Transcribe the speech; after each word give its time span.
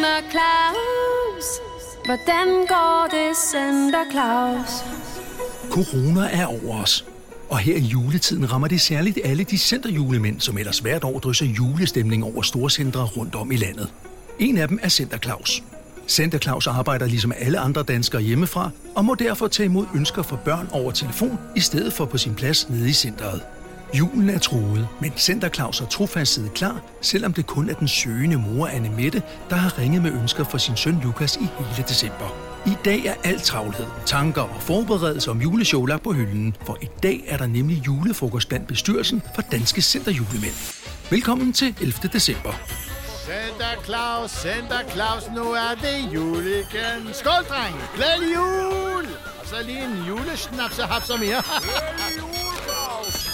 Santa 0.00 0.30
Claus? 0.30 1.46
Hvordan 2.04 2.46
går 2.68 3.08
det, 3.10 3.36
Santa 3.36 3.98
Claus? 4.10 4.84
Corona 5.70 6.28
er 6.32 6.46
over 6.46 6.82
os. 6.82 7.04
Og 7.50 7.58
her 7.58 7.76
i 7.76 7.80
juletiden 7.80 8.52
rammer 8.52 8.68
det 8.68 8.80
særligt 8.80 9.18
alle 9.24 9.44
de 9.44 9.58
centerjulemænd, 9.58 10.40
som 10.40 10.58
ellers 10.58 10.78
hvert 10.78 11.04
år 11.04 11.18
drysser 11.18 11.46
julestemning 11.46 12.24
over 12.24 12.42
storcentre 12.42 13.04
rundt 13.04 13.34
om 13.34 13.52
i 13.52 13.56
landet. 13.56 13.92
En 14.38 14.58
af 14.58 14.68
dem 14.68 14.78
er 14.82 14.88
Center 14.88 15.18
Claus. 15.18 15.62
Center 16.08 16.38
Claus 16.38 16.66
arbejder 16.66 17.06
ligesom 17.06 17.32
alle 17.38 17.58
andre 17.58 17.82
danskere 17.82 18.22
hjemmefra, 18.22 18.70
og 18.94 19.04
må 19.04 19.14
derfor 19.14 19.48
tage 19.48 19.64
imod 19.64 19.86
ønsker 19.94 20.22
fra 20.22 20.36
børn 20.36 20.68
over 20.72 20.90
telefon, 20.90 21.38
i 21.56 21.60
stedet 21.60 21.92
for 21.92 22.04
på 22.04 22.18
sin 22.18 22.34
plads 22.34 22.70
nede 22.70 22.88
i 22.88 22.92
centret. 22.92 23.42
Julen 23.94 24.30
er 24.30 24.38
truet, 24.38 24.88
men 25.00 25.12
Center 25.16 25.48
Claus 25.48 25.78
har 25.78 25.86
trofast 25.86 26.34
siddet 26.34 26.54
klar, 26.54 26.82
selvom 27.00 27.32
det 27.32 27.46
kun 27.46 27.70
er 27.70 27.74
den 27.74 27.88
søgende 27.88 28.36
mor 28.36 28.66
Anne 28.66 28.90
Mette, 28.90 29.22
der 29.50 29.56
har 29.56 29.78
ringet 29.78 30.02
med 30.02 30.12
ønsker 30.12 30.44
for 30.44 30.58
sin 30.58 30.76
søn 30.76 31.00
Lukas 31.02 31.36
i 31.36 31.48
hele 31.58 31.88
december. 31.88 32.34
I 32.66 32.72
dag 32.84 33.04
er 33.04 33.14
alt 33.24 33.42
travlhed, 33.42 33.86
tanker 34.06 34.42
og 34.42 34.62
forberedelser 34.62 35.30
om 35.30 35.40
juleshow 35.40 35.86
lagt 35.86 36.02
på 36.02 36.12
hylden, 36.12 36.56
for 36.66 36.78
i 36.82 36.88
dag 37.02 37.24
er 37.26 37.36
der 37.36 37.46
nemlig 37.46 37.86
julefrokost 37.86 38.48
blandt 38.48 38.66
bestyrelsen 38.66 39.22
for 39.34 39.42
Danske 39.42 39.82
Centerjulemænd. 39.82 40.54
Velkommen 41.10 41.52
til 41.52 41.74
11. 41.80 41.92
december. 42.12 42.52
Santa 43.26 43.84
Claus, 43.84 44.30
Santa 44.30 44.90
Claus, 44.92 45.22
nu 45.36 45.52
er 45.52 45.74
det 45.82 46.14
jul 46.14 46.46
igen. 46.46 47.08
Skål, 47.12 47.44
dreng! 47.48 47.74
Glædelig 47.96 48.34
jul! 48.34 49.06
Og 49.40 49.46
så 49.46 49.56
lige 49.66 49.84
en 49.84 50.04
julesnaps 50.08 50.78
og 50.78 50.88
hapser 50.88 51.16
mere. 51.16 51.42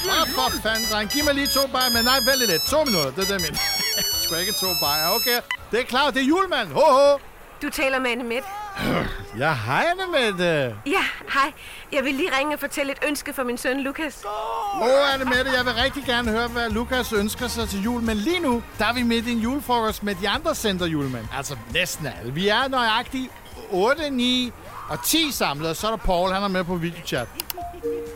Åh, 0.09 0.28
for 0.34 0.51
fanden, 0.62 0.87
dreng. 0.92 1.10
Giv 1.10 1.24
mig 1.24 1.34
lige 1.34 1.46
to 1.46 1.66
bajer, 1.73 1.91
men 1.91 2.05
nej, 2.05 2.19
vælg 2.27 2.47
lidt. 2.51 2.62
To 2.70 2.84
minutter, 2.84 3.10
det 3.10 3.23
er 3.30 3.33
det, 3.33 3.41
mener. 3.41 3.59
Sgu 4.23 4.34
ikke 4.34 4.52
to 4.52 4.66
bajer. 4.80 5.09
Okay, 5.16 5.38
det 5.70 5.80
er 5.80 5.84
klart, 5.84 6.14
det 6.14 6.22
er 6.22 6.27
julemand. 6.27 6.69
Ho, 6.72 6.81
ho. 6.81 7.19
Du 7.62 7.70
taler 7.70 7.98
med 7.98 8.11
Anne 8.11 8.25
Mette. 8.25 8.48
Ja, 9.39 9.53
hej, 9.66 9.86
Anne 9.91 10.12
Mette. 10.12 10.77
Ja, 10.86 11.05
hej. 11.33 11.53
Jeg 11.92 12.05
vil 12.05 12.14
lige 12.14 12.39
ringe 12.39 12.55
og 12.55 12.61
fortælle 12.61 12.92
et 12.92 12.98
ønske 13.08 13.33
for 13.33 13.42
min 13.42 13.58
søn 13.58 13.81
Lukas. 13.81 14.25
Åh, 14.25 14.83
oh, 14.83 15.14
Anne 15.14 15.25
Mette, 15.25 15.50
jeg 15.56 15.64
vil 15.64 15.75
rigtig 15.75 16.05
gerne 16.05 16.31
høre, 16.31 16.48
hvad 16.48 16.70
Lukas 16.70 17.12
ønsker 17.12 17.48
sig 17.48 17.69
til 17.69 17.83
jul. 17.83 18.03
Men 18.03 18.16
lige 18.16 18.41
nu, 18.41 18.62
der 18.78 18.86
er 18.86 18.92
vi 18.92 19.03
midt 19.03 19.27
i 19.27 19.33
en 19.33 19.38
julefrokost 19.38 20.03
med 20.03 20.14
de 20.14 20.28
andre 20.28 20.55
centerjulemænd. 20.55 21.25
Altså 21.36 21.56
næsten 21.72 22.06
alle. 22.06 22.33
Vi 22.34 22.48
er 22.48 22.69
nøjagtigt 22.69 23.31
8, 23.70 24.11
9 24.11 24.53
og 24.88 25.05
10 25.05 25.33
samlet, 25.33 25.70
og 25.70 25.77
så 25.77 25.86
er 25.86 25.91
der 25.91 25.97
Paul, 25.97 26.33
han 26.33 26.42
er 26.42 26.48
med 26.48 26.64
på 26.64 26.75
videochat. 26.75 27.28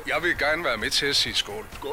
Jeg 0.06 0.17
vil 0.23 0.39
gerne 0.39 0.65
være 0.65 0.77
med 0.77 0.91
til 0.91 1.06
at 1.06 1.17
sige 1.17 1.34
skål. 1.34 1.65
Skål! 1.75 1.93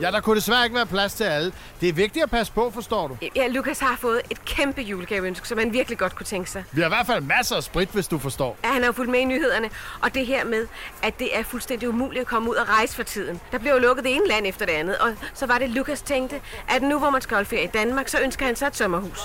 Ja, 0.00 0.10
der 0.10 0.20
kunne 0.20 0.36
desværre 0.36 0.64
ikke 0.64 0.76
være 0.76 0.86
plads 0.86 1.14
til 1.14 1.24
alle. 1.24 1.52
Det 1.80 1.88
er 1.88 1.92
vigtigt 1.92 2.22
at 2.22 2.30
passe 2.30 2.52
på, 2.52 2.70
forstår 2.70 3.08
du. 3.08 3.16
Ja, 3.36 3.46
Lukas 3.48 3.78
har 3.80 3.96
fået 4.00 4.22
et 4.30 4.44
kæmpe 4.44 4.82
julegaveønske, 4.82 5.48
som 5.48 5.58
han 5.58 5.72
virkelig 5.72 5.98
godt 5.98 6.14
kunne 6.16 6.26
tænke 6.26 6.50
sig. 6.50 6.64
Vi 6.72 6.80
har 6.80 6.88
i 6.88 6.90
hvert 6.90 7.06
fald 7.06 7.20
masser 7.20 7.56
af 7.56 7.62
sprit, 7.62 7.88
hvis 7.88 8.08
du 8.08 8.18
forstår. 8.18 8.56
Ja, 8.64 8.68
han 8.68 8.82
har 8.82 8.86
jo 8.86 8.92
fulgt 8.92 9.10
med 9.10 9.20
i 9.20 9.24
nyhederne. 9.24 9.70
Og 10.02 10.14
det 10.14 10.26
her 10.26 10.44
med, 10.44 10.66
at 11.02 11.18
det 11.18 11.38
er 11.38 11.42
fuldstændig 11.42 11.88
umuligt 11.88 12.20
at 12.20 12.26
komme 12.26 12.50
ud 12.50 12.54
og 12.56 12.68
rejse 12.68 12.96
for 12.96 13.02
tiden. 13.02 13.40
Der 13.52 13.58
blev 13.58 13.72
jo 13.72 13.78
lukket 13.78 14.04
det 14.04 14.14
ene 14.14 14.26
land 14.26 14.46
efter 14.46 14.66
det 14.66 14.72
andet. 14.72 14.98
Og 14.98 15.14
så 15.34 15.46
var 15.46 15.58
det, 15.58 15.70
Lukas 15.70 16.02
tænkte, 16.02 16.40
at 16.68 16.82
nu 16.82 16.98
hvor 16.98 17.10
man 17.10 17.20
skal 17.22 17.34
holde 17.34 17.48
ferie 17.48 17.64
i 17.64 17.70
Danmark, 17.74 18.08
så 18.08 18.20
ønsker 18.20 18.46
han 18.46 18.56
sig 18.56 18.66
et 18.66 18.76
sommerhus. 18.76 19.20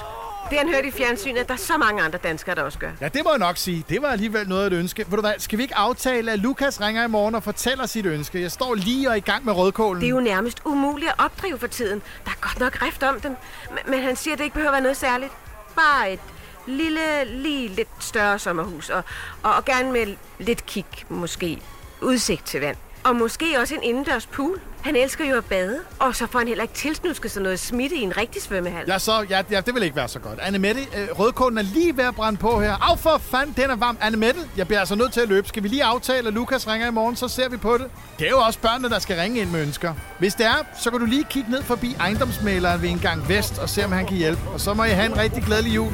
Det 0.50 0.58
han 0.58 0.70
hørte 0.70 0.88
i 0.88 0.92
fjernsynet, 0.92 1.38
at 1.38 1.48
der 1.48 1.54
er 1.54 1.58
så 1.58 1.78
mange 1.78 2.04
andre 2.04 2.20
danskere, 2.24 2.56
der 2.56 2.62
også 2.64 2.80
gør. 2.80 2.92
Ja, 3.02 3.08
det 3.08 3.22
må 3.24 3.30
jeg 3.30 3.40
nok 3.40 3.58
sige. 3.58 3.86
Det 3.90 4.02
var 4.02 4.08
alligevel 4.08 4.48
noget 4.50 4.64
af 4.64 4.68
et 4.68 4.74
ønske. 4.74 5.06
Ved 5.10 5.18
du 5.18 5.22
hvad, 5.22 5.34
skal 5.38 5.58
vi 5.58 5.64
ikke 5.64 5.76
aftale, 5.76 6.32
at 6.32 6.40
Lukas 6.40 6.82
ringer 6.82 7.04
i 7.04 7.08
morgen 7.08 7.36
og 7.36 7.44
fortæller 7.44 7.86
sit 7.86 8.06
ønske? 8.06 8.42
Jeg 8.42 8.52
står 8.52 8.76
lige 8.76 9.08
og 9.08 9.12
er 9.12 9.16
i 9.18 9.20
gang 9.20 9.46
med 9.46 9.54
rødkålen. 9.54 10.02
Det 10.02 10.08
er 10.08 10.12
jo 10.12 10.20
nærmest 10.20 10.62
umuligt 10.66 11.10
at 11.10 11.26
opdrive 11.26 11.60
for 11.60 11.68
tiden. 11.68 12.02
Der 12.26 12.32
er 12.32 12.36
godt 12.42 12.60
nok 12.60 12.82
rift 12.82 13.04
om 13.04 13.20
dem. 13.22 13.36
Men- 13.70 13.80
Men 13.92 14.02
han 14.04 14.16
siger, 14.16 14.34
at 14.34 14.38
det 14.38 14.44
ikke 14.44 14.54
behøver 14.54 14.70
at 14.70 14.74
være 14.74 14.82
noget 14.82 14.98
særligt. 14.98 15.32
Bare 15.76 16.14
et 16.14 16.20
lille, 16.68 17.26
lige 17.26 17.68
lidt 17.68 17.90
større 18.00 18.40
sommerhus. 18.40 18.90
Og, 18.90 19.04
og, 19.44 19.54
og 19.56 19.66
gerne 19.66 19.92
med 19.92 20.16
lidt 20.40 20.66
kig, 20.66 20.86
måske. 21.10 21.62
Udsigt 22.02 22.46
til 22.46 22.62
vand. 22.62 22.78
Og 23.04 23.16
måske 23.16 23.46
også 23.62 23.76
en 23.76 23.84
indendørs 23.84 24.26
pool. 24.26 24.60
Han 24.82 24.96
elsker 24.96 25.26
jo 25.26 25.38
at 25.38 25.46
bade. 25.46 25.80
Og 26.00 26.16
så 26.16 26.28
får 26.28 26.40
han 26.40 26.48
heller 26.48 26.62
ikke 26.62 26.74
tilsnusket 26.74 27.32
sig 27.32 27.42
noget 27.42 27.60
smitte 27.60 27.96
i 27.96 28.02
en 28.02 28.18
rigtig 28.18 28.42
svømmehal. 28.42 28.86
Ja, 28.88 29.00
så, 29.00 29.26
ja, 29.30 29.42
ja, 29.52 29.62
det 29.62 29.76
vil 29.76 29.84
ikke 29.84 29.96
være 29.96 30.08
så 30.08 30.20
godt. 30.20 30.40
Anne 30.40 30.60
Mette, 30.60 30.82
øh, 30.82 31.20
rødkålen 31.20 31.58
er 31.58 31.62
lige 31.62 31.98
ved 31.98 32.04
at 32.04 32.16
brænde 32.16 32.38
på 32.38 32.62
her. 32.62 32.92
Af 32.92 33.00
for 33.00 33.18
fanden, 33.18 33.56
den 33.58 33.70
er 33.70 33.76
varm. 33.76 33.98
Anne 34.02 34.18
Mette, 34.18 34.40
jeg 34.58 34.68
bliver 34.68 34.80
altså 34.80 34.96
nødt 34.96 35.14
til 35.14 35.22
at 35.22 35.30
løbe. 35.30 35.48
Skal 35.48 35.64
vi 35.64 35.68
lige 35.68 35.84
aftale, 35.84 36.28
at 36.28 36.34
Lukas 36.34 36.68
ringer 36.68 36.88
i 36.88 36.92
morgen, 36.92 37.16
så 37.16 37.28
ser 37.28 37.50
vi 37.50 37.58
på 37.58 37.78
det. 37.78 37.86
Det 38.20 38.26
er 38.28 38.32
jo 38.32 38.40
også 38.40 38.60
børnene, 38.60 38.90
der 38.90 39.00
skal 39.00 39.18
ringe 39.18 39.42
ind 39.42 39.50
med 39.50 39.62
ønsker. 39.62 39.94
Hvis 40.20 40.34
det 40.36 40.46
er, 40.46 40.66
så 40.80 40.92
kan 40.92 41.00
du 41.00 41.06
lige 41.06 41.24
kigge 41.24 41.52
ned 41.52 41.64
forbi 41.64 41.96
ejendomsmaleren 42.00 42.82
ved 42.82 42.90
en 42.90 43.00
gang 43.00 43.30
vest 43.30 43.60
og 43.60 43.70
se, 43.70 43.86
om 43.86 43.92
han 43.92 44.06
kan 44.06 44.18
hjælpe. 44.18 44.42
Og 44.54 44.60
så 44.60 44.74
må 44.74 44.84
I 44.84 44.90
have 44.90 45.06
en 45.06 45.18
rigtig 45.18 45.44
glædelig 45.44 45.76
jul. 45.76 45.94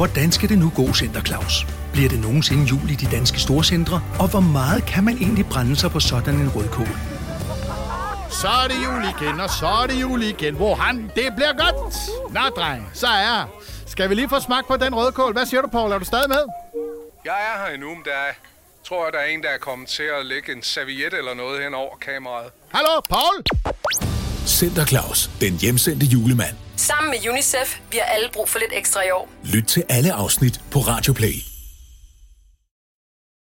Hvordan 0.00 0.32
skal 0.32 0.48
det 0.48 0.58
nu 0.58 0.72
gå, 0.76 0.94
Center 0.94 1.22
Claus? 1.22 1.66
Bliver 1.92 2.08
det 2.08 2.20
nogensinde 2.20 2.64
jul 2.64 2.90
i 2.90 2.94
de 2.94 3.16
danske 3.16 3.38
storcentre? 3.40 4.02
Og 4.20 4.30
hvor 4.30 4.40
meget 4.40 4.86
kan 4.86 5.04
man 5.04 5.16
egentlig 5.16 5.46
brænde 5.52 5.76
sig 5.76 5.90
på 5.90 6.00
sådan 6.00 6.34
en 6.34 6.50
rødkål? 6.56 6.94
Så 8.40 8.48
er 8.62 8.66
det 8.68 8.78
jul 8.86 9.02
igen, 9.14 9.40
og 9.40 9.50
så 9.50 9.66
er 9.66 9.86
det 9.86 10.00
jul 10.00 10.22
igen. 10.22 10.54
Hvor 10.54 10.74
han, 10.74 10.96
det 11.16 11.28
bliver 11.36 11.52
godt. 11.64 11.76
Nå, 12.34 12.40
dreng, 12.40 12.90
så 12.94 13.06
er 13.06 13.20
jeg. 13.20 13.46
Skal 13.86 14.10
vi 14.10 14.14
lige 14.14 14.28
få 14.28 14.40
smag 14.40 14.62
på 14.66 14.76
den 14.76 14.94
rødkål? 14.94 15.32
Hvad 15.32 15.46
siger 15.46 15.62
du, 15.62 15.68
Paul? 15.68 15.92
Er 15.92 15.98
du 15.98 16.04
stadig 16.04 16.28
med? 16.28 16.44
Jeg 17.24 17.38
er 17.50 17.66
her 17.66 17.74
endnu, 17.74 17.88
men 17.94 18.04
der 18.04 18.18
er, 18.28 18.32
tror 18.88 19.04
jeg, 19.04 19.12
der 19.12 19.18
er 19.18 19.26
en, 19.26 19.42
der 19.42 19.48
er 19.48 19.58
kommet 19.58 19.88
til 19.88 20.08
at 20.20 20.26
lægge 20.26 20.52
en 20.56 20.62
serviet 20.62 21.14
eller 21.14 21.34
noget 21.34 21.62
hen 21.62 21.74
over 21.74 21.96
kameraet. 21.96 22.50
Hallo, 22.74 23.00
Paul? 23.10 23.36
Center 24.46 24.84
Claus, 24.84 25.30
den 25.40 25.56
hjemsendte 25.60 26.06
julemand. 26.06 26.56
Sammen 26.76 27.10
med 27.10 27.30
UNICEF 27.30 27.78
bliver 27.90 28.04
alle 28.04 28.28
brug 28.32 28.48
for 28.48 28.58
lidt 28.58 28.70
ekstra 28.74 29.00
i 29.02 29.10
år. 29.10 29.28
Lyt 29.44 29.64
til 29.64 29.84
alle 29.88 30.12
afsnit 30.12 30.60
på 30.70 30.78
Radio 30.78 31.12
Play. 31.12 31.34